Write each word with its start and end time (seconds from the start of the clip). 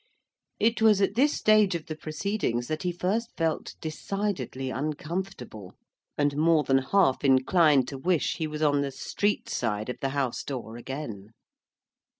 It 0.59 0.81
was 0.81 0.99
at 0.99 1.13
this 1.13 1.31
stage 1.31 1.75
of 1.75 1.85
the 1.85 1.95
proceedings 1.95 2.67
that 2.69 2.81
he 2.81 2.91
first 2.91 3.29
felt 3.37 3.75
decidedly 3.79 4.71
uncomfortable, 4.71 5.75
and 6.17 6.35
more 6.37 6.63
than 6.63 6.79
half 6.79 7.23
inclined 7.23 7.87
to 7.89 7.99
wish 7.99 8.37
he 8.37 8.47
was 8.47 8.63
on 8.63 8.81
the 8.81 8.89
street 8.89 9.47
side 9.47 9.89
of 9.89 9.99
the 9.99 10.09
house 10.09 10.41
door 10.43 10.75
again. 10.75 11.33